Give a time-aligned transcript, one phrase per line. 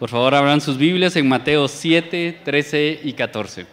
[0.00, 3.66] Por favor, abran sus Biblias en Mateo 7, 13 y 14.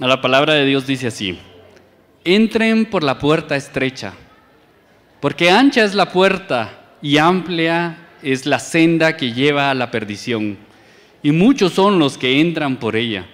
[0.00, 1.38] La palabra de Dios dice así,
[2.24, 4.12] entren por la puerta estrecha,
[5.18, 10.58] porque ancha es la puerta y amplia es la senda que lleva a la perdición,
[11.22, 13.24] y muchos son los que entran por ella,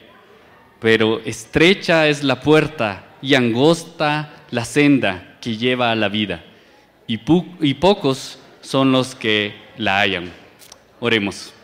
[0.78, 6.44] pero estrecha es la puerta y angosta la senda que lleva a la vida,
[7.06, 7.16] y,
[7.74, 10.30] pocos son los que la hallan.
[11.00, 11.54] Oremos.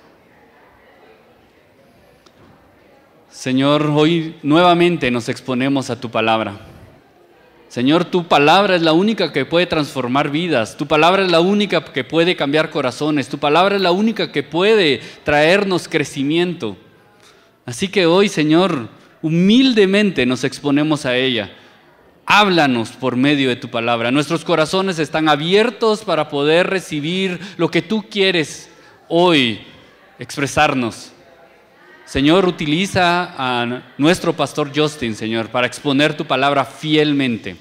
[3.28, 6.60] Señor, hoy nuevamente nos exponemos a tu palabra.
[7.68, 11.84] Señor, tu palabra es la única que puede transformar vidas, tu palabra es la única
[11.84, 16.76] que puede cambiar corazones, tu palabra es la única que puede traernos crecimiento.
[17.66, 18.88] Así que hoy, Señor,
[19.22, 21.50] humildemente nos exponemos a ella.
[22.26, 24.10] Háblanos por medio de tu palabra.
[24.10, 28.70] Nuestros corazones están abiertos para poder recibir lo que tú quieres
[29.08, 29.60] hoy
[30.18, 31.12] expresarnos.
[32.06, 37.56] Señor, utiliza a nuestro pastor Justin, Señor, para exponer tu palabra fielmente.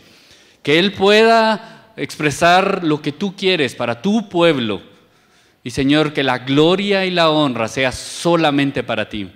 [0.61, 4.81] Que Él pueda expresar lo que tú quieres para tu pueblo.
[5.63, 9.29] Y Señor, que la gloria y la honra sea solamente para ti.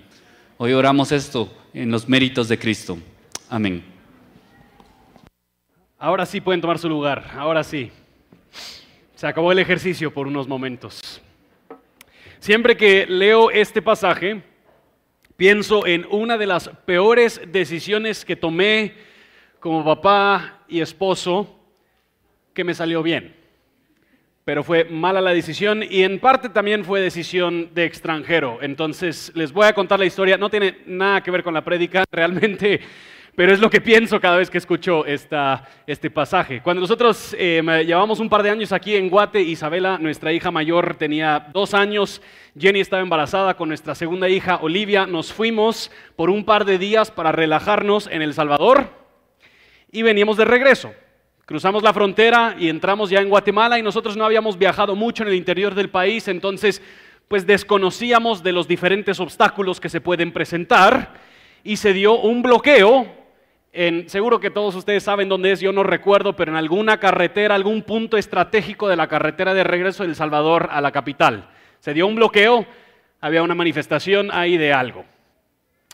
[0.57, 2.97] Hoy oramos esto en los méritos de Cristo.
[3.49, 3.96] Amén.
[5.99, 7.91] Ahora sí pueden tomar su lugar, ahora sí.
[9.15, 11.21] Se acabó el ejercicio por unos momentos.
[12.39, 14.43] Siempre que leo este pasaje,
[15.37, 18.95] Pienso en una de las peores decisiones que tomé
[19.59, 21.59] como papá y esposo
[22.55, 23.35] que me salió bien.
[24.43, 28.57] Pero fue mala la decisión y en parte también fue decisión de extranjero.
[28.63, 30.37] Entonces les voy a contar la historia.
[30.37, 32.03] No tiene nada que ver con la prédica.
[32.11, 32.79] Realmente
[33.37, 36.59] pero es lo que pienso cada vez que escucho este pasaje.
[36.63, 40.95] Cuando nosotros eh, llevamos un par de años aquí en Guate, Isabela, nuestra hija mayor,
[40.95, 42.19] tenía dos años,
[42.57, 47.11] Jenny estaba embarazada con nuestra segunda hija, Olivia, nos fuimos por un par de días
[47.11, 48.89] para relajarnos en El Salvador
[49.91, 50.91] y veníamos de regreso.
[51.45, 55.29] Cruzamos la frontera y entramos ya en Guatemala y nosotros no habíamos viajado mucho en
[55.29, 56.81] el interior del país, entonces
[57.27, 61.13] pues desconocíamos de los diferentes obstáculos que se pueden presentar
[61.63, 63.16] y se dio un bloqueo
[64.07, 67.83] seguro que todos ustedes saben dónde es, yo no recuerdo, pero en alguna carretera, algún
[67.83, 71.49] punto estratégico de la carretera de regreso de El Salvador a la capital.
[71.79, 72.65] Se dio un bloqueo,
[73.21, 75.05] había una manifestación ahí de algo.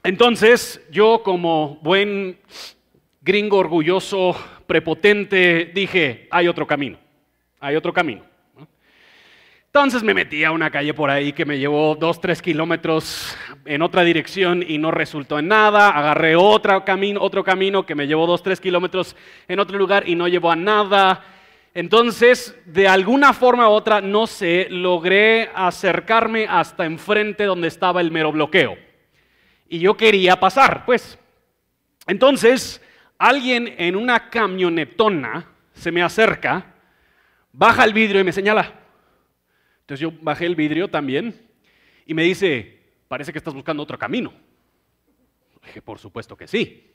[0.04, 2.40] Entonces, yo como buen
[3.22, 6.98] gringo orgulloso, prepotente, dije, hay otro camino,
[7.60, 8.33] hay otro camino.
[9.76, 13.36] Entonces me metí a una calle por ahí que me llevó dos, tres kilómetros
[13.66, 15.90] en otra dirección y no resultó en nada.
[15.90, 19.16] Agarré otro camino, otro camino que me llevó dos, tres kilómetros
[19.48, 21.26] en otro lugar y no llevó a nada.
[21.74, 28.12] Entonces, de alguna forma u otra, no sé, logré acercarme hasta enfrente donde estaba el
[28.12, 28.78] mero bloqueo.
[29.68, 31.18] Y yo quería pasar, pues.
[32.06, 32.80] Entonces,
[33.18, 36.64] alguien en una camionetona se me acerca,
[37.52, 38.83] baja el vidrio y me señala.
[39.84, 41.36] Entonces yo bajé el vidrio también
[42.06, 42.80] y me dice,
[43.10, 44.34] parece que estás buscando otro camino.
[45.66, 46.90] Dije, por supuesto que sí.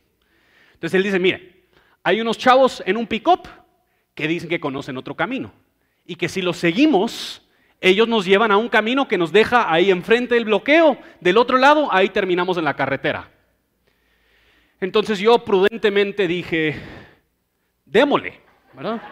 [0.72, 1.64] Entonces él dice, mire,
[2.02, 3.46] hay unos chavos en un pick-up
[4.14, 5.52] que dicen que conocen otro camino
[6.06, 7.46] y que si los seguimos,
[7.80, 11.58] ellos nos llevan a un camino que nos deja ahí enfrente del bloqueo, del otro
[11.58, 13.30] lado, ahí terminamos en la carretera.
[14.80, 16.80] Entonces yo prudentemente dije,
[17.84, 18.40] démosle,
[18.72, 19.02] ¿verdad?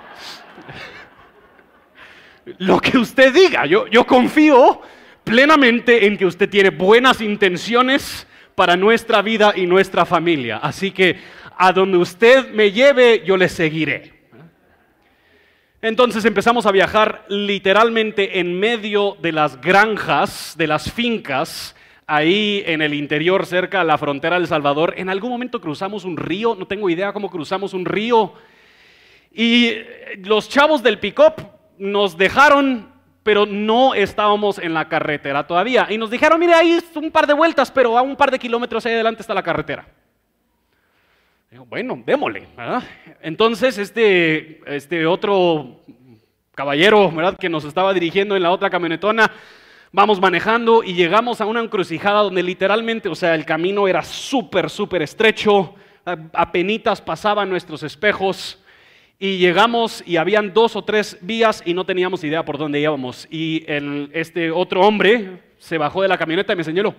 [2.58, 3.66] Lo que usted diga.
[3.66, 4.80] Yo, yo confío
[5.24, 10.58] plenamente en que usted tiene buenas intenciones para nuestra vida y nuestra familia.
[10.58, 11.18] Así que
[11.56, 14.14] a donde usted me lleve, yo le seguiré.
[15.82, 21.76] Entonces empezamos a viajar literalmente en medio de las granjas, de las fincas,
[22.06, 24.94] ahí en el interior, cerca de la frontera del Salvador.
[24.96, 28.32] En algún momento cruzamos un río, no tengo idea cómo cruzamos un río.
[29.32, 29.74] Y
[30.24, 32.92] los chavos del pick-up nos dejaron,
[33.22, 35.86] pero no estábamos en la carretera todavía.
[35.90, 38.38] Y nos dijeron, mire, ahí es un par de vueltas, pero a un par de
[38.38, 39.86] kilómetros ahí adelante está la carretera.
[41.68, 42.46] bueno, démosle.
[43.20, 45.80] Entonces, este, este otro
[46.54, 47.36] caballero ¿verdad?
[47.36, 49.30] que nos estaba dirigiendo en la otra camionetona,
[49.92, 54.70] vamos manejando y llegamos a una encrucijada donde literalmente, o sea, el camino era súper,
[54.70, 55.74] súper estrecho,
[56.32, 58.62] apenitas pasaban nuestros espejos
[59.18, 63.26] y llegamos y habían dos o tres vías y no teníamos idea por dónde íbamos.
[63.30, 63.64] Y
[64.12, 66.94] este otro hombre se bajó de la camioneta y me señaló.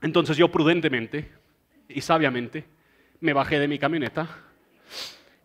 [0.00, 1.30] Entonces yo prudentemente
[1.88, 2.64] y sabiamente
[3.20, 4.28] me bajé de mi camioneta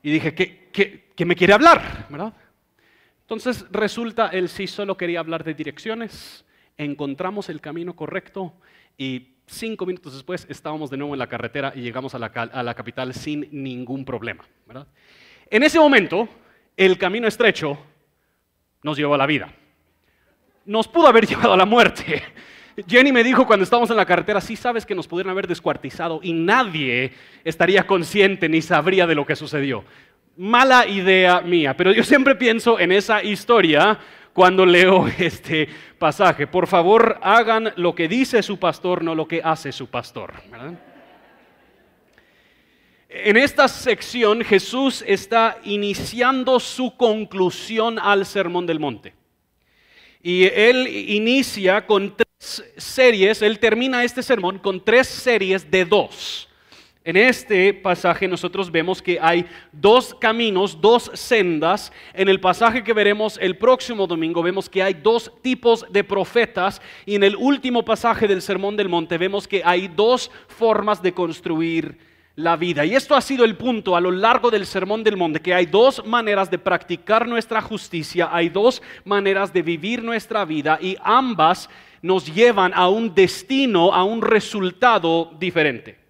[0.02, 2.34] y dije, ¿qué, que me quiere hablar, ¿verdad?
[3.22, 6.46] Entonces resulta, él sí solo quería hablar de direcciones,
[6.78, 8.54] encontramos el camino correcto
[8.98, 13.14] y cinco minutos después estábamos de nuevo en la carretera y llegamos a la, capital
[13.14, 14.46] sin ningún problema.
[14.66, 14.88] ¿verdad?
[15.50, 16.28] En ese momento,
[16.76, 17.78] el camino estrecho
[18.84, 19.52] nos llevó a la vida.
[20.66, 22.22] Nos pudo haber llevado a la muerte.
[22.88, 26.20] Jenny me dijo cuando estábamos en la carretera, sí sabes que nos pudieron haber descuartizado
[26.22, 27.12] y nadie
[27.44, 29.84] estaría consciente ni sabría de lo que sucedió.
[30.36, 33.98] Mala idea mía, pero yo siempre pienso en esa historia
[34.38, 35.68] cuando leo este
[35.98, 36.46] pasaje.
[36.46, 40.36] Por favor, hagan lo que dice su pastor, no lo que hace su pastor.
[43.10, 49.16] En esta sección Jesús está iniciando su conclusión al Sermón del Monte.
[50.22, 56.48] Y él inicia con tres series, él termina este sermón con tres series de dos.
[57.08, 61.94] En este pasaje nosotros vemos que hay dos caminos, dos sendas.
[62.14, 66.82] En el pasaje que veremos el próximo domingo vemos que hay dos tipos de profetas.
[67.06, 71.14] Y en el último pasaje del Sermón del Monte vemos que hay dos formas de
[71.14, 71.98] construir
[72.36, 72.84] la vida.
[72.84, 75.66] Y esto ha sido el punto a lo largo del Sermón del Monte, que hay
[75.66, 81.70] dos maneras de practicar nuestra justicia, hay dos maneras de vivir nuestra vida y ambas
[82.02, 86.07] nos llevan a un destino, a un resultado diferente.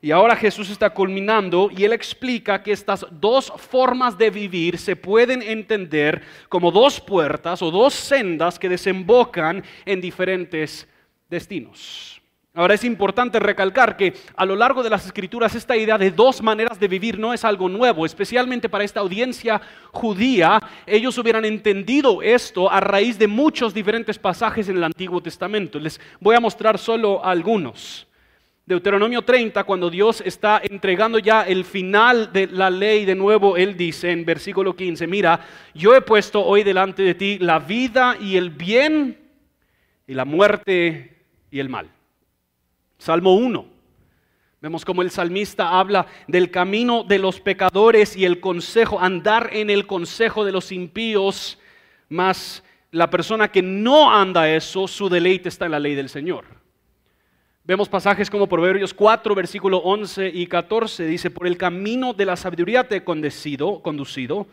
[0.00, 4.94] Y ahora Jesús está culminando y él explica que estas dos formas de vivir se
[4.94, 10.86] pueden entender como dos puertas o dos sendas que desembocan en diferentes
[11.28, 12.22] destinos.
[12.54, 16.42] Ahora es importante recalcar que a lo largo de las escrituras esta idea de dos
[16.42, 19.60] maneras de vivir no es algo nuevo, especialmente para esta audiencia
[19.92, 20.60] judía.
[20.86, 25.78] Ellos hubieran entendido esto a raíz de muchos diferentes pasajes en el Antiguo Testamento.
[25.78, 28.07] Les voy a mostrar solo algunos.
[28.68, 33.78] Deuteronomio 30, cuando Dios está entregando ya el final de la ley, de nuevo Él
[33.78, 35.40] dice en versículo 15, mira,
[35.72, 39.16] yo he puesto hoy delante de ti la vida y el bien
[40.06, 41.16] y la muerte
[41.50, 41.88] y el mal.
[42.98, 43.64] Salmo 1.
[44.60, 49.70] Vemos como el salmista habla del camino de los pecadores y el consejo, andar en
[49.70, 51.58] el consejo de los impíos,
[52.10, 56.57] más la persona que no anda eso, su deleite está en la ley del Señor.
[57.68, 61.04] Vemos pasajes como Proverbios 4, versículo 11 y 14.
[61.04, 64.46] Dice, por el camino de la sabiduría te he conducido, conducido,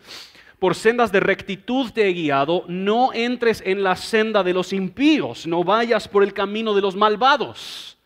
[0.58, 5.46] por sendas de rectitud te he guiado, no entres en la senda de los impíos,
[5.46, 7.96] no vayas por el camino de los malvados.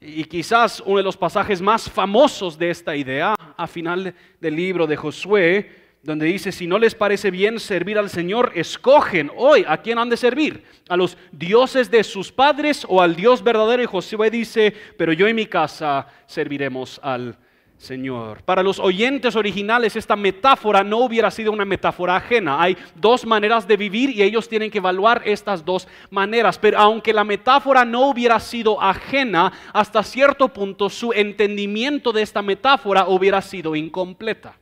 [0.00, 4.86] Y quizás uno de los pasajes más famosos de esta idea, a final del libro
[4.86, 9.78] de Josué, donde dice, si no les parece bien servir al Señor, escogen hoy a
[9.78, 13.82] quién han de servir, a los dioses de sus padres o al Dios verdadero.
[13.82, 17.38] Y Josué dice, pero yo y mi casa serviremos al
[17.76, 18.42] Señor.
[18.42, 22.60] Para los oyentes originales esta metáfora no hubiera sido una metáfora ajena.
[22.60, 26.58] Hay dos maneras de vivir y ellos tienen que evaluar estas dos maneras.
[26.58, 32.42] Pero aunque la metáfora no hubiera sido ajena, hasta cierto punto su entendimiento de esta
[32.42, 34.56] metáfora hubiera sido incompleta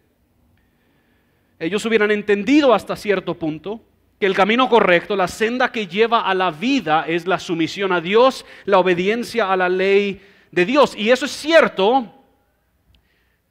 [1.60, 3.82] ellos hubieran entendido hasta cierto punto
[4.18, 8.00] que el camino correcto, la senda que lleva a la vida es la sumisión a
[8.00, 10.20] Dios, la obediencia a la ley
[10.50, 10.94] de Dios.
[10.94, 12.14] Y eso es cierto,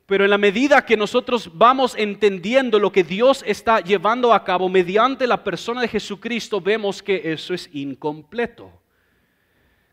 [0.05, 4.69] pero en la medida que nosotros vamos entendiendo lo que Dios está llevando a cabo
[4.69, 8.71] mediante la persona de Jesucristo, vemos que eso es incompleto.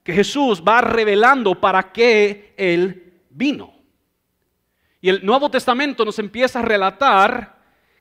[0.02, 3.74] Que Jesús va revelando para qué Él vino.
[5.00, 7.55] Y el Nuevo Testamento nos empieza a relatar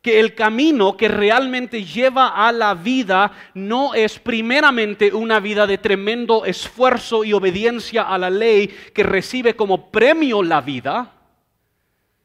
[0.06, 5.80] que el camino que realmente lleva a la vida no es primeramente una vida de
[5.80, 11.12] tremendo esfuerzo y obediencia a la ley que recibe como premio la vida,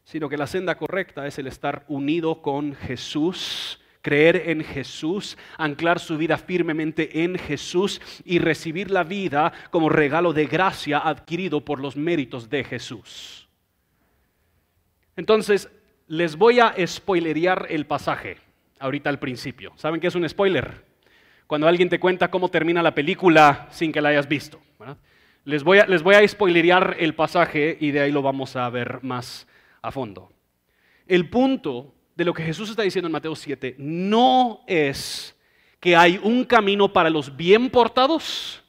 [0.04, 6.00] sino que la senda correcta es el estar unido con Jesús, creer en Jesús, anclar
[6.00, 11.80] su vida firmemente en Jesús y recibir la vida como regalo de gracia adquirido por
[11.80, 13.48] los méritos de Jesús.
[15.16, 15.70] Entonces,
[16.10, 18.38] les voy a spoilerear el pasaje
[18.80, 19.72] ahorita al principio.
[19.76, 20.84] ¿Saben qué es un spoiler?
[21.46, 24.60] Cuando alguien te cuenta cómo termina la película sin que la hayas visto.
[25.44, 28.68] Les, voy a, les voy a spoilerear el pasaje y de ahí lo vamos a
[28.70, 29.46] ver más
[29.82, 30.32] a fondo.
[31.06, 35.38] El punto de lo que Jesús está diciendo en Mateo 7 no es
[35.78, 38.64] que hay un camino para los bien portados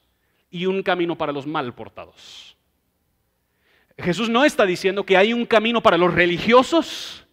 [0.51, 2.55] y un camino para los mal portados.
[3.97, 7.25] Jesús no está diciendo que hay un camino para los religiosos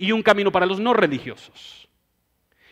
[0.00, 1.86] y un camino para los no religiosos.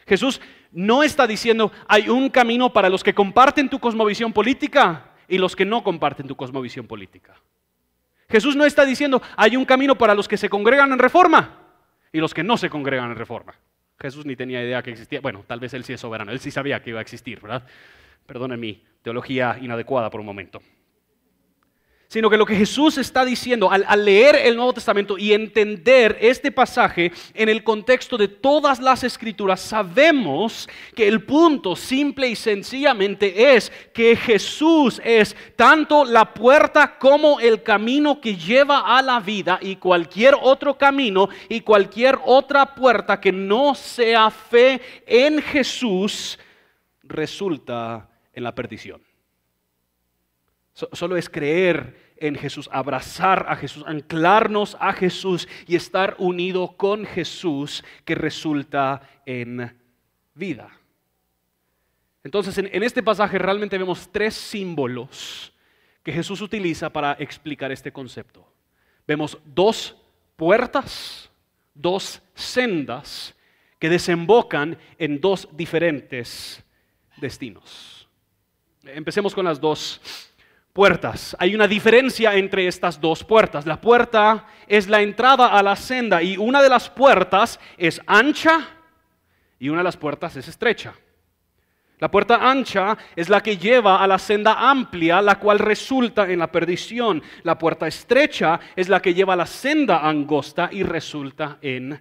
[0.07, 0.41] Jesús
[0.73, 5.55] no está diciendo hay un camino para los que comparten tu cosmovisión política y los
[5.55, 7.35] que no comparten tu cosmovisión política.
[8.31, 11.55] Jesús no está diciendo hay un camino para los que se congregan en reforma
[12.11, 13.55] y los que no se congregan en reforma.
[14.01, 15.21] Jesús ni tenía idea que existía.
[15.21, 17.67] Bueno, tal vez él sí es soberano, él sí sabía que iba a existir, ¿verdad?
[18.25, 20.63] Perdone mi teología inadecuada por un momento
[22.09, 26.51] sino que lo que Jesús está diciendo al, leer el Nuevo Testamento y entender este
[26.51, 33.55] pasaje en el contexto de todas las escrituras, sabemos que el punto simple y sencillamente
[33.55, 39.59] es que Jesús es tanto la puerta como el camino que lleva a la vida
[39.61, 46.39] y cualquier otro camino y cualquier otra puerta que no sea fe en Jesús
[47.03, 49.08] resulta en la perdición.
[50.93, 57.05] Solo es creer en Jesús, abrazar a Jesús, anclarnos a Jesús y estar unido con
[57.05, 59.77] Jesús que resulta en
[60.35, 60.71] vida.
[62.23, 65.53] Entonces, en, este pasaje realmente vemos tres símbolos
[66.05, 68.47] que Jesús utiliza para explicar este concepto.
[69.05, 69.97] Vemos dos
[70.37, 71.29] puertas,
[71.75, 73.35] dos sendas
[73.81, 76.63] que desembocan en dos diferentes
[77.17, 78.09] destinos.
[78.85, 80.28] Empecemos con las dos
[81.41, 83.67] Hay una diferencia entre estas dos puertas.
[83.67, 88.61] La puerta es la entrada a la senda y una de las puertas es ancha
[89.59, 90.95] y una de las puertas es estrecha.
[91.99, 96.39] La puerta ancha es la que lleva a la senda amplia, la cual resulta en
[96.39, 97.25] la perdición.
[97.43, 102.01] La puerta estrecha es la que lleva a la senda angosta y resulta en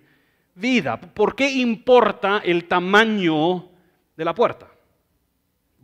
[0.54, 1.02] vida.
[1.02, 3.70] ¿Por qué importa el tamaño
[4.16, 4.68] de la puerta?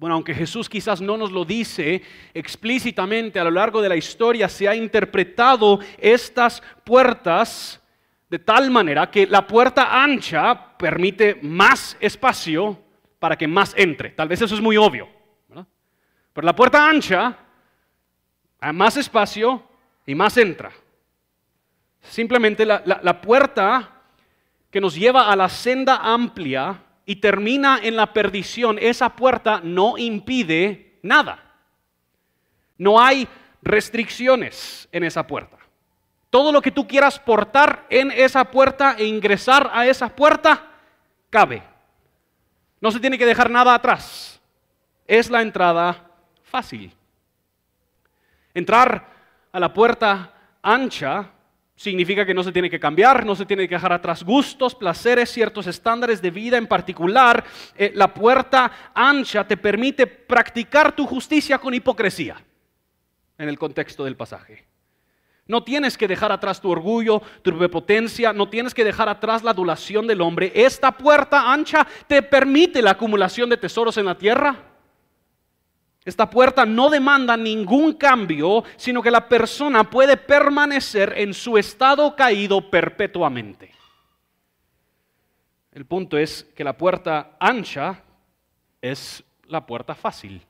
[0.04, 2.02] Bueno, aunque Jesús quizás no nos lo dice
[2.34, 7.82] explícitamente a lo largo de la historia, se ha interpretado estas puertas
[8.30, 12.78] de tal manera que la puerta ancha permite más espacio
[13.18, 14.10] para que más entre.
[14.10, 15.08] Tal vez eso es muy obvio.
[16.34, 17.38] Pero la puerta ancha,
[18.60, 19.64] hay más espacio
[20.06, 20.74] y más entra.
[22.02, 24.02] Simplemente la, la puerta
[24.70, 29.98] que nos lleva a la senda amplia y termina en la perdición, esa puerta no
[29.98, 31.54] impide nada.
[32.78, 33.28] No hay
[33.62, 35.58] restricciones en esa puerta.
[36.30, 40.72] Todo lo que tú quieras portar en esa puerta e ingresar a esa puerta,
[41.30, 41.62] cabe.
[42.82, 44.42] No se tiene que dejar nada atrás.
[45.06, 46.10] Es la entrada
[46.44, 46.92] fácil.
[48.54, 49.08] Entrar
[49.52, 51.30] a la puerta ancha
[51.76, 55.32] Significa que no se tiene que cambiar, no se tiene que dejar atrás gustos, placeres,
[55.32, 57.44] ciertos estándares de vida en particular.
[57.76, 62.44] Eh, la puerta ancha te permite practicar tu justicia con hipocresía
[63.38, 64.68] en el contexto del pasaje.
[65.46, 69.52] No tienes que dejar atrás tu orgullo, tu prepotencia, no tienes que dejar atrás la
[69.52, 70.52] adulación del hombre.
[70.56, 74.73] Esta puerta ancha te permite la acumulación de tesoros en la tierra
[76.06, 82.16] esta puerta no demanda ningún cambio, sino que la persona puede permanecer en su estado
[82.16, 83.72] caído perpetuamente.
[85.72, 88.04] El punto es que la puerta ancha
[88.82, 90.42] es la puerta fácil.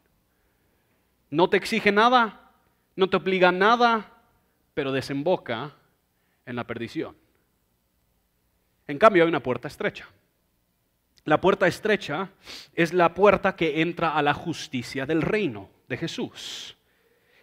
[1.29, 2.51] No te exige nada,
[2.95, 4.11] no te obliga a nada,
[4.73, 5.71] pero desemboca
[6.45, 7.15] en la perdición.
[8.87, 10.07] En cambio hay una puerta estrecha.
[11.25, 12.29] La puerta estrecha
[12.73, 16.75] es la puerta que entra a la justicia del reino de Jesús.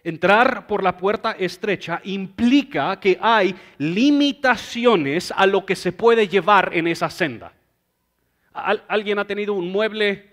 [0.03, 6.71] Entrar por la puerta estrecha implica que hay limitaciones a lo que se puede llevar
[6.73, 7.53] en esa senda.
[8.53, 10.29] ¿Alguien ha tenido un mueble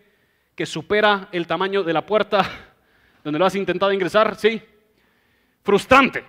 [0.54, 2.50] que supera el tamaño de la puerta
[3.22, 4.36] donde lo has intentado ingresar?
[4.36, 4.60] Sí.
[5.62, 6.24] Frustrante.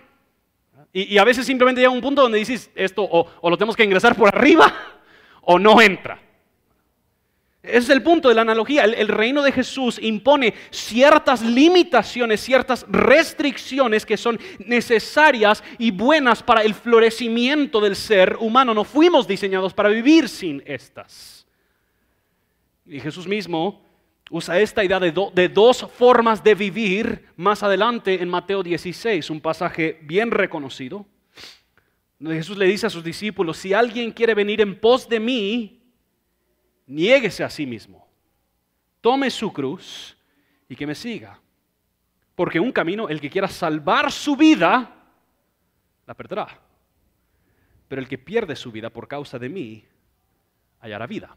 [0.91, 4.15] Y, a veces simplemente llega un punto donde dices esto o, lo tenemos que ingresar
[4.15, 4.73] por arriba
[5.41, 6.19] o no entra.
[7.71, 8.83] Es el punto de la analogía.
[8.83, 16.61] El, reino de Jesús impone ciertas limitaciones, ciertas restricciones que son necesarias y buenas para
[16.61, 18.73] el florecimiento del ser humano.
[18.73, 21.45] No fuimos diseñados para vivir sin estas.
[22.85, 23.83] Y Jesús mismo
[24.29, 29.99] usa esta idea de, dos formas de vivir más adelante en Mateo 16, un pasaje
[30.03, 31.05] bien reconocido.
[32.21, 35.78] Jesús le dice a sus discípulos, si alguien quiere venir en pos de mí,
[36.89, 38.05] niéguese a sí mismo,
[38.99, 40.17] tome su cruz
[40.67, 41.39] y que me siga.
[42.35, 44.95] Porque un camino, el que quiera salvar su vida,
[46.05, 46.47] la perderá.
[47.87, 49.85] Pero el que pierde su vida por causa de mí,
[50.79, 51.35] hallará vida.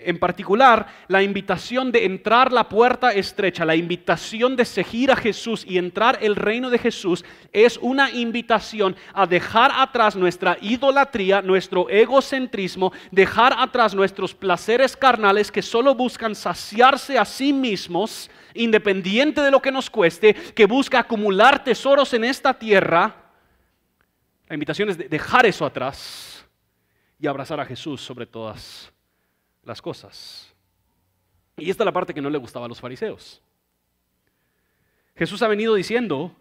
[0.00, 5.64] En particular, la invitación de entrar la puerta estrecha, la invitación de seguir a Jesús
[5.66, 11.88] y entrar el reino de Jesús es una invitación a dejar atrás nuestra idolatría, nuestro
[11.88, 19.50] egocentrismo, dejar atrás nuestros placeres carnales que solo buscan saciarse a sí mismos, independiente de
[19.50, 23.32] lo que nos cueste, que busca acumular tesoros en esta tierra.
[24.48, 26.46] La invitación es de dejar eso atrás
[27.18, 28.92] y abrazar a Jesús sobre todas
[29.68, 30.52] las cosas.
[31.56, 33.40] Y esta es la parte que no le gustaba a los fariseos.
[35.14, 36.34] Jesús ha venido diciendo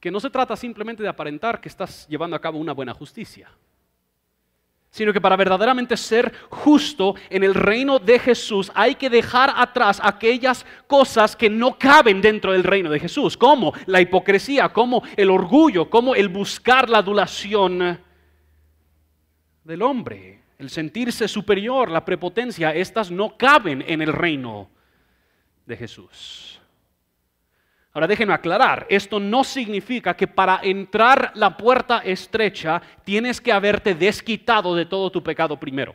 [0.00, 3.50] que no se trata simplemente de aparentar que estás llevando a cabo una buena justicia
[4.90, 10.00] sino que para verdaderamente ser justo en el reino de Jesús hay que dejar atrás
[10.02, 15.30] aquellas cosas que no caben dentro del reino de Jesús, como la hipocresía, como el
[15.30, 18.00] orgullo, como el buscar la adulación
[19.64, 24.68] del hombre, el sentirse superior, la prepotencia, estas no caben en el reino
[25.64, 26.60] de Jesús.
[27.92, 33.94] Ahora déjenme aclarar, esto no significa que para entrar la puerta estrecha tienes que haberte
[33.94, 35.94] desquitado de todo tu pecado primero.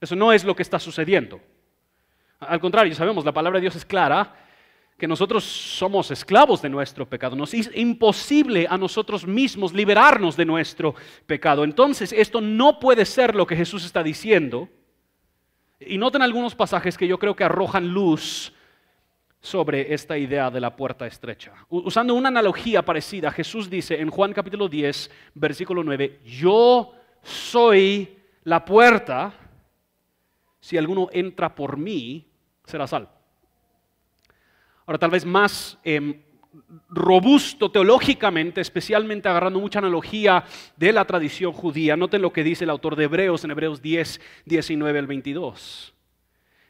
[0.00, 1.40] Eso no es lo que está sucediendo.
[2.38, 4.34] Al contrario, sabemos, la palabra de Dios es clara,
[4.96, 7.36] que nosotros somos esclavos de nuestro pecado.
[7.36, 10.94] Nos es imposible a nosotros mismos liberarnos de nuestro
[11.26, 11.64] pecado.
[11.64, 14.68] Entonces, esto no puede ser lo que Jesús está diciendo.
[15.78, 18.54] Y noten algunos pasajes que yo creo que arrojan luz
[19.40, 21.52] sobre esta idea de la puerta estrecha.
[21.68, 28.64] Usando una analogía parecida, Jesús dice en Juan capítulo 10, versículo 9, yo soy la
[28.64, 29.34] puerta,
[30.58, 32.26] si alguno entra por mí,
[32.64, 33.15] será salvo.
[34.86, 36.22] Ahora, tal vez más em,
[36.88, 40.44] robusto teológicamente, especialmente agarrando mucha analogía
[40.76, 44.20] de la tradición judía, noten lo que dice el autor de Hebreos en Hebreos 10,
[44.44, 45.92] 19 al 22.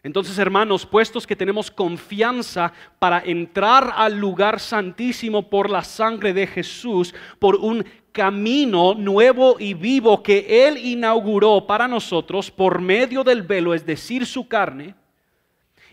[0.02, 6.46] Entonces, hermanos, puestos que tenemos confianza para entrar al lugar santísimo por la sangre de
[6.46, 13.42] Jesús, por un camino nuevo y vivo que Él inauguró para nosotros por medio del
[13.42, 14.94] velo, es decir, su carne,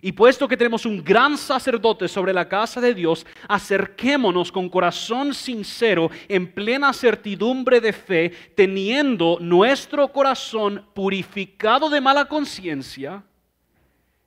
[0.04, 5.34] y puesto que tenemos un gran sacerdote sobre la casa de Dios, acerquémonos con corazón
[5.34, 13.24] sincero, en plena certidumbre de fe, teniendo nuestro corazón purificado de mala conciencia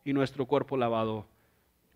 [0.02, 1.26] y nuestro cuerpo lavado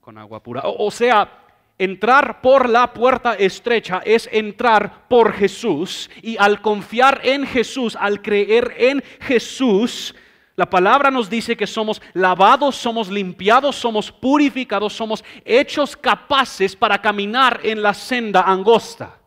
[0.03, 0.61] con agua pura.
[0.67, 1.47] O, sea,
[1.79, 8.21] entrar por la puerta estrecha es entrar por Jesús y al confiar en Jesús, al
[8.21, 10.15] creer en Jesús,
[10.57, 17.01] la palabra nos dice que somos lavados, somos limpiados, somos purificados, somos hechos capaces para
[17.01, 19.19] caminar en la senda angosta.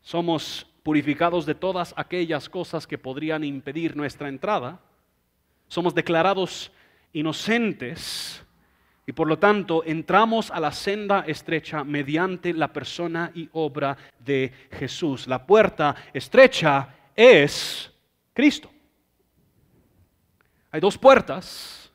[0.00, 4.80] Somos purificados de todas aquellas cosas que podrían impedir nuestra entrada
[5.68, 6.70] somos declarados
[7.12, 8.42] inocentes
[9.06, 14.52] y por lo tanto entramos a la senda estrecha mediante la persona y obra de
[14.72, 15.26] Jesús.
[15.26, 17.92] La puerta estrecha es
[18.32, 18.70] Cristo.
[20.76, 21.90] Hay dos puertas,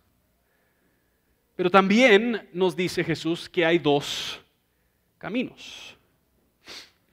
[1.55, 4.41] pero también nos dice Jesús que hay dos
[5.19, 5.95] caminos.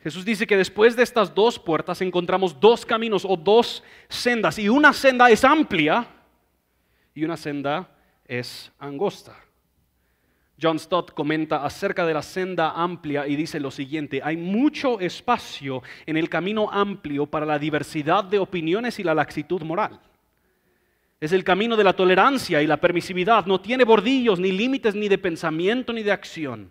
[0.02, 4.70] Jesús dice que después de estas dos puertas encontramos dos caminos o dos sendas y
[4.70, 6.08] una senda es amplia
[7.14, 7.86] y una senda
[8.24, 9.36] es angosta.
[10.58, 15.82] John Stott comenta acerca de la senda amplia y dice lo siguiente, hay mucho espacio
[16.06, 20.00] en el camino amplio para la diversidad de opiniones y la laxitud moral.
[21.20, 25.08] Es el camino de la tolerancia y la permisividad, no tiene bordillos ni límites ni
[25.08, 26.70] de pensamiento ni de acción.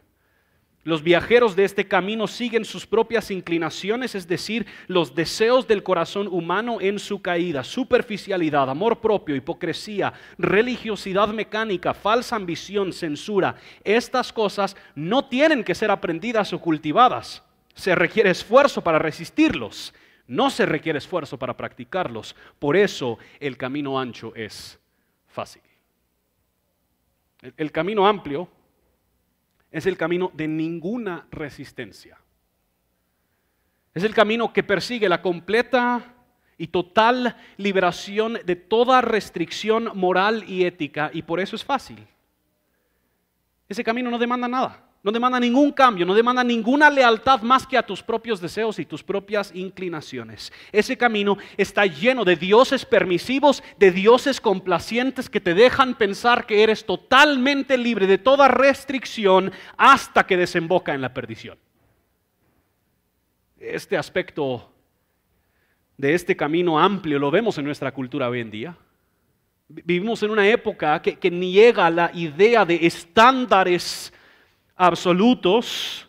[0.86, 6.30] Los viajeros de este camino siguen sus propias inclinaciones, es decir, los deseos del corazón
[6.30, 13.56] humano en su caída, superficialidad, amor propio, hipocresía, religiosidad mecánica, falsa ambición, censura.
[13.84, 17.44] Estas cosas no tienen que ser aprendidas o cultivadas.
[17.76, 19.94] Se requiere esfuerzo para resistirlos.
[20.28, 22.36] No se requiere esfuerzo para practicarlos.
[22.60, 24.80] Por eso el camino ancho es
[25.28, 25.62] fácil.
[27.56, 28.50] El, camino amplio
[29.72, 32.18] es el camino de ninguna resistencia.
[33.94, 36.16] Es el camino que persigue la completa
[36.58, 42.06] y total liberación de toda restricción moral y ética y por eso es fácil.
[43.70, 44.87] Ese camino no demanda nada.
[45.08, 48.86] No demanda ningún cambio, no demanda ninguna lealtad más que a tus propios deseos y
[48.86, 50.52] tus propias inclinaciones.
[50.70, 56.62] Ese camino está lleno de dioses permisivos, de dioses complacientes que te dejan pensar que
[56.62, 61.58] eres totalmente libre de toda restricción hasta que desemboca en la perdición.
[63.58, 64.70] Este aspecto
[65.96, 68.78] de este camino amplio lo vemos en nuestra cultura hoy en día.
[69.70, 74.12] Vivimos en una época que, que niega la idea de estándares
[74.78, 76.08] absolutos,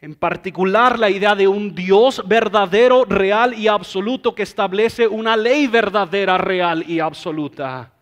[0.00, 5.66] en particular la idea de un Dios verdadero, real y absoluto que establece una ley
[5.66, 7.92] verdadera, real y absoluta.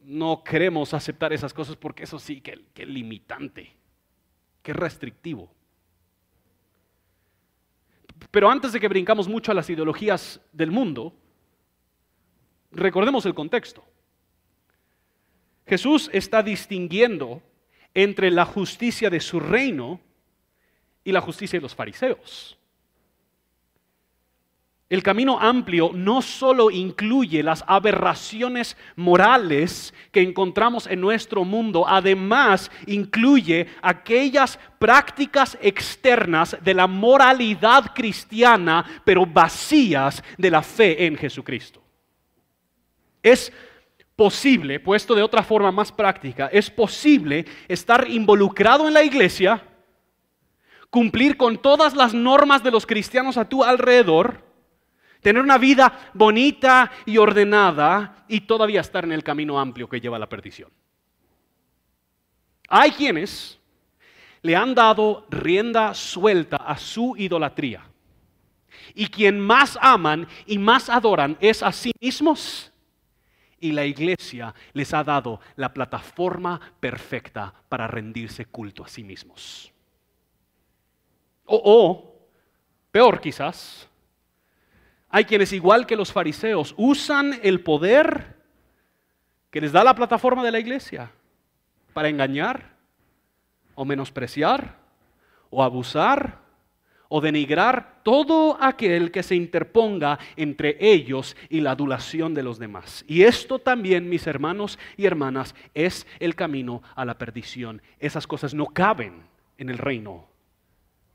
[0.00, 3.72] No queremos aceptar esas cosas porque eso sí, que, limitante,
[4.62, 5.50] que restrictivo.
[8.30, 11.14] Pero antes de que brincamos mucho a las ideologías del mundo,
[12.72, 13.84] recordemos el contexto.
[15.66, 17.42] Jesús está distinguiendo
[17.94, 20.00] entre la justicia de su reino
[21.04, 22.58] y la justicia de los fariseos.
[24.90, 32.70] El camino amplio no solo incluye las aberraciones morales que encontramos en nuestro mundo, además
[32.86, 41.82] incluye aquellas prácticas externas de la moralidad cristiana, pero vacías de la fe en Jesucristo.
[43.22, 43.50] Es
[44.16, 49.62] posible, puesto de otra forma más práctica, es posible estar involucrado en la iglesia,
[50.90, 54.44] cumplir con todas las normas de los cristianos a tu alrededor,
[55.20, 60.16] tener una vida bonita y ordenada y todavía estar en el camino amplio que lleva
[60.16, 60.70] a la perdición.
[62.68, 63.58] Hay quienes
[64.42, 67.82] le han dado rienda suelta a su idolatría.
[68.94, 72.70] Y quien más aman y más adoran es a sí mismos.
[73.64, 79.72] Y la iglesia les ha dado la plataforma perfecta para rendirse culto a sí mismos.
[81.46, 82.28] O, o
[82.90, 83.88] peor quizás,
[85.08, 88.36] hay quienes, igual que los fariseos, usan el poder
[89.50, 91.10] que les da la plataforma de la iglesia
[91.94, 92.76] para engañar
[93.74, 94.76] o menospreciar
[95.48, 96.43] o abusar
[97.08, 103.04] o denigrar todo aquel que se interponga entre ellos y la adulación de los demás.
[103.06, 107.82] Y esto también, mis hermanos y hermanas, es el camino a la perdición.
[107.98, 109.22] Esas cosas no caben
[109.58, 110.28] en el reino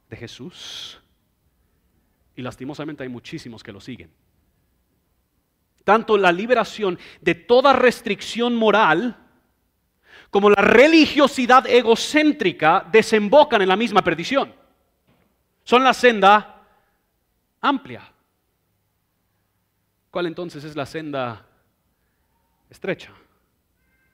[0.09, 1.01] de Jesús.
[2.35, 4.09] Y lastimosamente hay muchísimos que lo siguen.
[5.83, 9.17] Tanto la liberación de toda restricción moral
[10.29, 14.53] como la religiosidad egocéntrica desembocan en la misma perdición.
[15.69, 16.65] Son la senda
[17.61, 18.01] amplia.
[20.09, 21.45] ¿Cuál entonces es la senda
[22.71, 23.11] estrecha?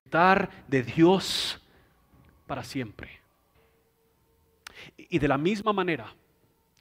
[0.04, 1.62] Dar de Dios
[2.46, 3.22] para siempre.
[4.98, 6.14] Y de la misma manera,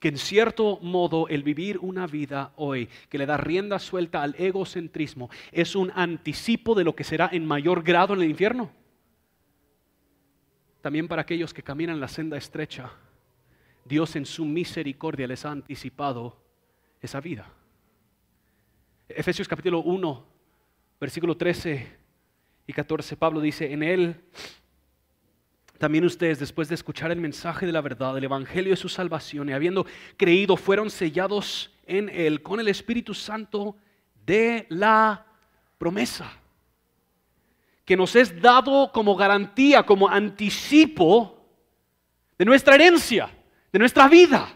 [0.01, 4.35] que en cierto modo el vivir una vida hoy que le da rienda suelta al
[4.37, 8.73] egocentrismo es un anticipo de lo que será en mayor grado en el infierno.
[10.81, 12.91] También para aquellos que caminan la senda estrecha,
[13.85, 16.37] Dios en su misericordia les ha anticipado
[17.01, 17.47] esa vida.
[19.09, 20.27] Efesios capítulo 1,
[21.01, 21.87] versículo 13
[22.67, 24.25] y 14, Pablo dice, en él
[25.79, 29.49] también ustedes, después de escuchar el mensaje de la verdad, el Evangelio de su salvación,
[29.49, 29.85] y habiendo
[30.17, 33.77] creído, fueron sellados en Él con el Espíritu Santo
[34.25, 35.27] de la
[35.77, 36.33] promesa,
[37.85, 41.45] que nos es dado como garantía, como anticipo
[42.39, 43.31] de nuestra herencia,
[43.75, 44.55] de nuestra vida,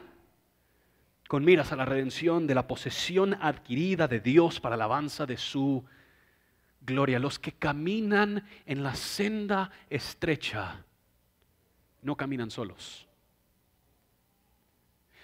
[1.27, 5.37] con miras a la redención de la posesión adquirida de Dios para la alabanza de
[5.37, 5.85] su
[6.83, 7.19] gloria.
[7.19, 10.85] Los que caminan en la senda estrecha
[12.03, 13.09] no caminan solos,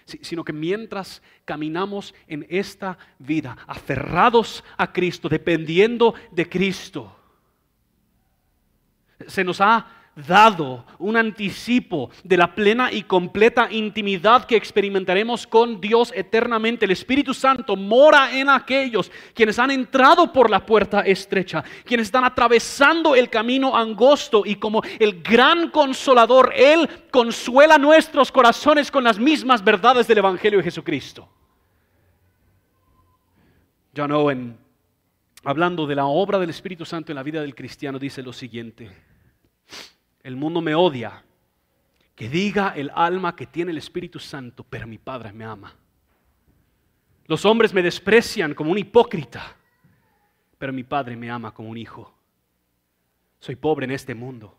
[0.03, 7.17] sino que mientras caminamos en esta vida, aferrados a Cristo, dependiendo de Cristo,
[9.25, 15.81] se nos ha dado un anticipo de la plena y completa intimidad que experimentaremos con
[15.81, 16.85] Dios eternamente.
[16.85, 22.23] El Espíritu Santo mora en aquellos quienes han entrado por la puerta estrecha, quienes están
[22.23, 29.19] atravesando el camino angosto y como el gran consolador, Él consuela nuestros corazones con las
[29.19, 31.27] mismas verdades del Evangelio de Jesucristo.
[33.95, 34.57] John Owen,
[35.43, 39.14] hablando de la obra del Espíritu Santo en la vida del cristiano, dice lo siguiente
[40.25, 41.23] el mundo me odia.
[42.15, 45.75] Que diga el alma que tiene el Espíritu Santo, pero mi Padre me ama.
[47.27, 49.55] Los hombres me desprecian como un hipócrita,
[50.57, 52.11] pero mi Padre me ama como un hijo.
[53.39, 54.57] Soy pobre en este mundo,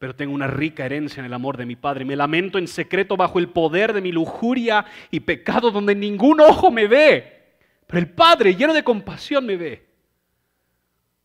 [0.00, 2.04] pero tengo una rica herencia en el amor de mi Padre.
[2.04, 6.72] Me lamento en secreto bajo el poder de mi lujuria y pecado donde ningún ojo
[6.72, 9.89] me ve, pero el Padre lleno de compasión me ve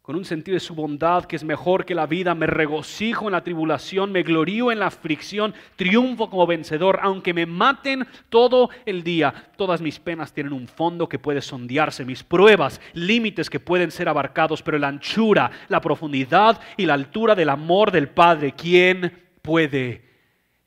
[0.06, 3.32] con un sentido de su bondad que es mejor que la vida, me regocijo en
[3.32, 9.04] la tribulación, me glorío en la aflicción, triunfo como vencedor, aunque me maten todo el
[9.04, 9.34] día.
[9.58, 14.08] Todas mis penas tienen un fondo que puede sondearse, mis pruebas, límites que pueden ser
[14.08, 20.06] abarcados, pero la anchura, la profundidad y la altura del amor del Padre, ¿quién puede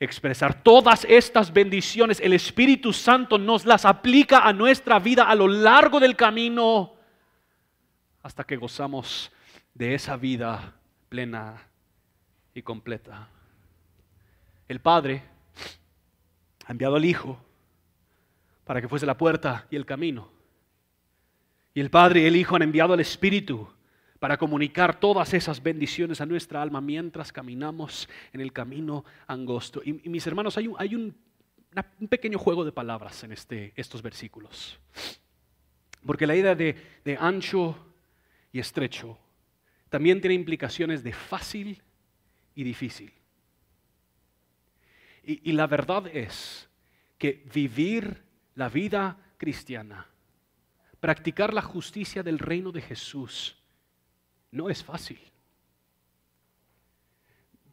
[0.01, 2.19] expresar todas estas bendiciones?
[2.19, 6.98] El Espíritu Santo nos las aplica a nuestra vida a lo largo del camino
[8.29, 9.33] hasta que gozamos
[9.73, 10.75] de esa vida
[11.09, 11.67] plena
[12.53, 13.31] y completa.
[14.69, 15.23] El Padre
[16.67, 17.43] ha enviado al Hijo
[18.67, 20.31] para que fuese la puerta y el camino.
[21.73, 23.67] Y el Padre y el Hijo han enviado al Espíritu
[24.19, 29.81] para comunicar todas esas bendiciones a nuestra alma mientras caminamos en el camino angosto.
[29.83, 31.17] Y, mis hermanos, hay, un,
[32.11, 34.79] pequeño juego de palabras en este, estos versículos.
[36.05, 36.77] Porque la idea de,
[37.19, 37.88] ancho
[38.53, 39.19] y estrecho
[39.89, 41.83] también tiene implicaciones de fácil
[42.55, 43.13] y difícil.
[45.23, 46.71] y la verdad es
[47.19, 48.23] que vivir
[48.55, 50.07] la vida cristiana,
[51.01, 53.57] practicar la justicia del reino de Jesús,
[54.51, 55.21] no es fácil.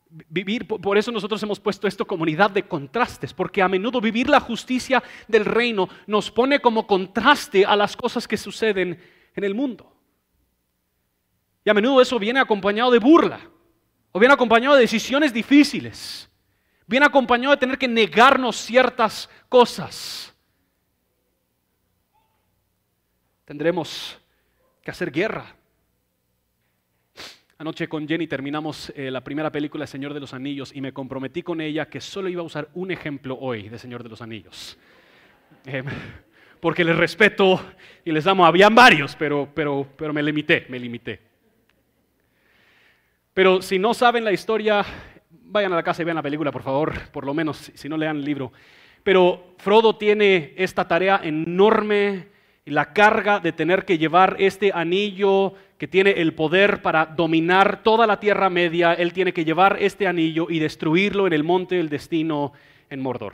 [0.10, 4.30] Vivir, por eso nosotros hemos puesto esto como unidad de contrastes, porque a menudo vivir
[4.30, 9.00] la justicia del reino nos pone como contraste a las cosas que suceden
[9.36, 9.95] en el mundo.
[11.66, 13.42] Y a menudo eso viene acompañado de burla,
[14.14, 16.30] o viene acompañado de decisiones difíciles,
[16.88, 20.34] viene acompañado de tener que negarnos ciertas cosas.
[23.44, 24.18] Tendremos
[24.82, 25.56] que hacer guerra
[27.58, 30.92] Anoche con Jenny terminamos eh, la primera película de Señor de los Anillos y me
[30.92, 34.22] comprometí con ella que solo iba a usar un ejemplo hoy de Señor de los
[34.22, 34.78] Anillos.
[35.66, 35.86] Em,
[36.60, 37.62] porque les respeto
[38.04, 38.46] y les amo.
[38.46, 41.22] Habían varios, pero, pero, pero me limité, me limité.
[43.36, 44.86] Pero si no saben la historia,
[45.30, 47.98] vayan a la casa y vean la película, por favor, por lo menos, si no
[47.98, 48.54] lean el libro.
[49.04, 52.30] Pero Frodo tiene esta tarea enorme,
[52.64, 58.08] la carga de tener que llevar este anillo que tiene el poder para dominar toda
[58.08, 61.90] la Tierra Media, él tiene que llevar este anillo y destruirlo en el monte del
[61.90, 62.54] destino
[62.90, 63.34] en Mordor.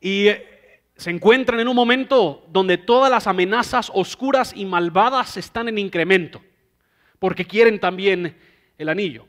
[0.00, 5.68] Y eh, se encuentran en un momento donde todas las amenazas oscuras y malvadas están
[5.68, 6.42] en incremento,
[7.20, 8.34] porque quieren también
[8.78, 9.26] el anillo.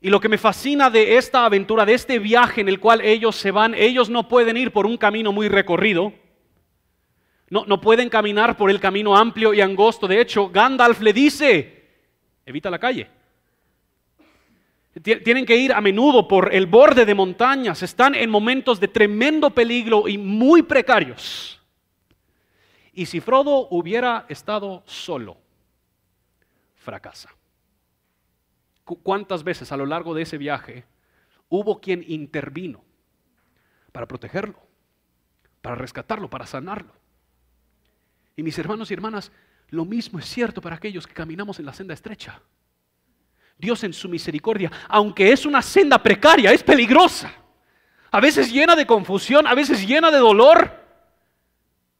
[0.00, 3.36] Y lo que me fascina de esta aventura, de este viaje en el cual ellos
[3.36, 6.12] se van, ellos no pueden ir por un camino muy recorrido,
[7.48, 10.08] no, pueden caminar por el camino amplio y angosto.
[10.08, 11.84] De hecho, Gandalf le dice,
[12.44, 13.08] evita la calle.
[15.00, 17.82] Tienen que ir a menudo por el borde de montañas.
[17.82, 21.60] Están en momentos de tremendo peligro y muy precarios.
[22.92, 25.36] Y si Frodo hubiera estado solo,
[26.74, 27.35] fracasa.
[28.94, 30.84] ¿Cuántas veces a lo largo de ese viaje
[31.48, 32.84] hubo quien intervino
[33.90, 34.60] para protegerlo,
[35.60, 36.92] para rescatarlo, para sanarlo?
[38.36, 39.32] Y mis hermanos y hermanas,
[39.70, 42.40] lo mismo es cierto para aquellos que caminamos en la senda estrecha.
[43.58, 47.32] Dios en su misericordia, aunque es una senda precaria, es peligrosa.
[48.10, 50.70] A veces llena de confusión, a veces llena de dolor,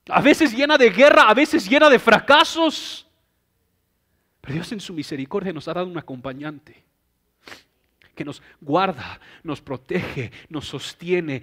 [0.09, 3.06] a veces llena de guerra, a veces llena de fracasos.
[4.47, 6.81] Pero Dios en su misericordia nos ha dado un acompañante
[8.15, 11.43] que nos guarda, nos protege, nos sostiene.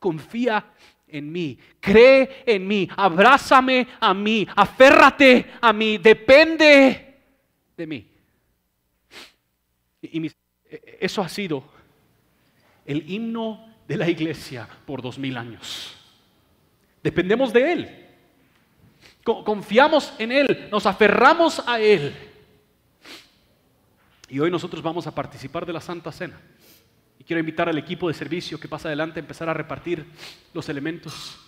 [0.00, 0.72] Confía
[1.06, 7.16] en mí, cree en mí, abrázame a mí, aférrate a mí, depende
[7.76, 8.08] de mí.
[10.02, 10.32] Y,
[10.98, 11.62] eso ha sido
[12.84, 15.96] el himno de la iglesia por dos mil años.
[17.04, 18.09] Dependemos de Él.
[19.44, 22.14] Confiamos en Él, nos aferramos a Él.
[24.28, 26.40] Y hoy nosotros vamos a participar de la Santa Cena.
[27.18, 30.06] Y quiero invitar al equipo de servicio que pasa adelante a empezar a repartir
[30.54, 31.38] los elementos.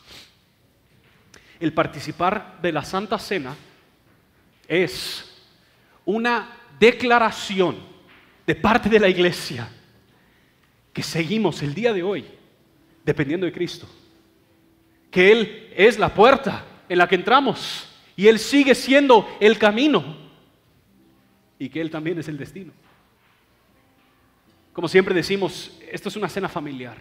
[1.61, 3.55] El participar de la Santa Cena
[4.67, 5.45] es
[6.05, 7.79] una declaración
[8.47, 9.69] de parte de la iglesia
[10.93, 12.25] que seguimos el día de hoy
[13.05, 13.87] dependiendo de Cristo.
[15.11, 20.05] Que Él es la puerta en la que entramos y Él sigue siendo el camino
[21.59, 22.71] y que Él también es el destino.
[24.75, 26.99] Como siempre decimos, esto es una cena familiar.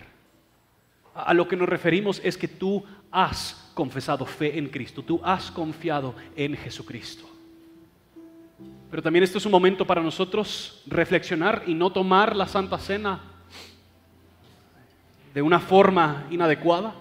[1.13, 5.51] A lo que nos referimos es que tú has confesado fe en Cristo, tú has
[5.51, 7.29] confiado en Jesucristo.
[8.89, 13.23] Pero también esto es un momento para nosotros reflexionar y no tomar la Santa Cena
[15.33, 16.95] de una forma inadecuada,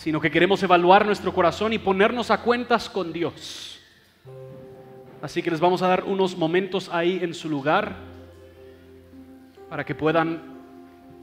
[0.00, 3.78] sino que queremos evaluar nuestro corazón y ponernos a cuentas con Dios.
[5.20, 7.96] Así que les vamos a dar unos momentos ahí en su lugar
[9.68, 10.40] para que puedan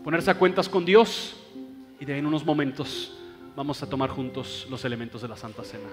[0.03, 1.35] ponerse a cuentas con Dios
[1.99, 3.17] y de ahí en unos momentos
[3.55, 5.89] vamos a tomar juntos los elementos de la Santa Cena.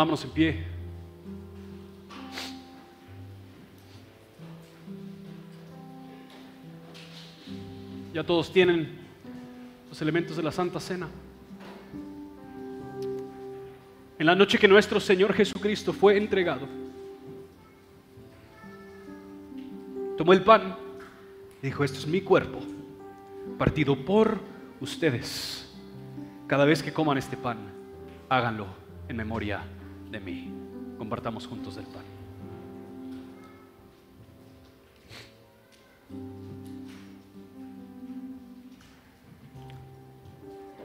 [0.00, 0.64] Pongámonos en pie.
[8.14, 8.98] Ya todos tienen
[9.90, 11.06] los elementos de la Santa Cena.
[14.18, 16.66] En la noche que nuestro Señor Jesucristo fue entregado,
[20.16, 20.76] tomó el pan
[21.62, 22.60] y dijo, esto es mi cuerpo,
[23.58, 24.40] partido por
[24.80, 25.70] ustedes.
[26.46, 27.58] Cada vez que coman este pan,
[28.30, 28.66] háganlo
[29.06, 29.60] en memoria
[30.10, 30.52] de mí.
[30.98, 32.02] Compartamos juntos el pan.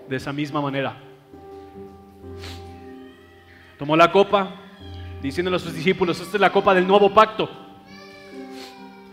[0.08, 0.96] De esa misma manera,
[3.80, 4.52] tomó la copa,
[5.22, 7.50] diciéndole a sus discípulos, esta es la copa del nuevo pacto,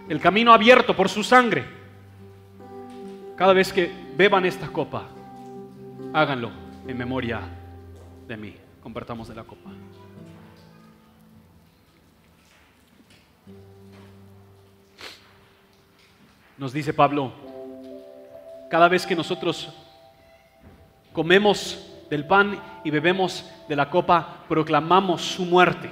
[0.06, 1.64] el camino abierto por su sangre.
[3.36, 5.08] Cada vez que beban esta copa,
[6.12, 6.50] háganlo
[6.86, 7.40] en memoria
[8.28, 8.54] de mí.
[8.82, 9.70] Compartamos de la copa.
[16.62, 17.32] Nos dice Pablo,
[18.70, 19.68] cada vez que nosotros
[21.12, 25.90] comemos del pan y bebemos de la copa, proclamamos su muerte.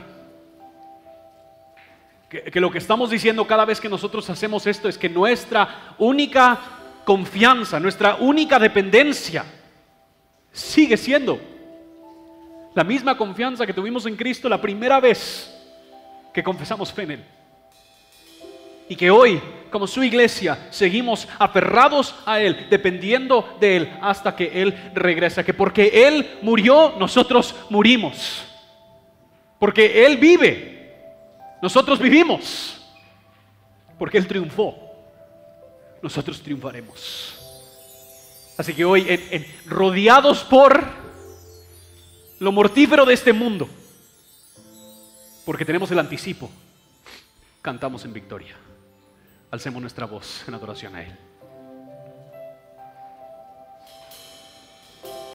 [2.28, 6.60] Que, lo que estamos diciendo cada vez que nosotros hacemos esto es que nuestra única
[7.04, 9.44] confianza, nuestra única dependencia
[10.52, 11.40] sigue siendo
[12.76, 15.52] la misma confianza que tuvimos en Cristo la primera vez
[16.32, 17.24] que confesamos fe en Él.
[18.88, 24.62] Y que hoy, como su iglesia, seguimos aferrados a Él, dependiendo de Él hasta que
[24.62, 25.44] Él regresa.
[25.44, 28.44] Que porque Él murió, nosotros murimos.
[29.58, 30.94] Porque Él vive,
[31.62, 32.76] nosotros vivimos.
[33.98, 34.76] Porque Él triunfó,
[36.02, 37.36] nosotros triunfaremos.
[38.58, 39.06] Así que hoy,
[39.66, 40.84] rodeados por
[42.40, 43.68] lo mortífero de este mundo,
[45.44, 46.50] porque tenemos el anticipo,
[47.62, 48.56] cantamos en victoria.
[49.50, 51.29] Alcemos nuestra voz en adoración a Él.